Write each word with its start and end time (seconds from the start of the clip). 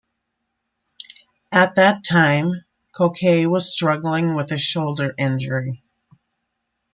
At 1.51 1.75
that 1.75 2.03
time 2.03 2.63
Cochet 2.91 3.45
was 3.45 3.71
struggling 3.71 4.33
with 4.33 4.51
a 4.51 4.57
shoulder 4.57 5.13
injury. 5.15 5.83